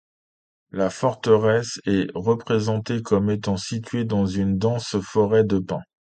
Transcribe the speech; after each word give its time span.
La 0.71 0.89
forteresse 0.89 1.79
est 1.85 2.07
représentée 2.15 3.03
comme 3.03 3.29
étant 3.29 3.57
située 3.57 4.03
dans 4.03 4.25
une 4.25 4.57
dense 4.57 4.97
forêt 5.01 5.43
de 5.43 5.59
pins. 5.59 5.83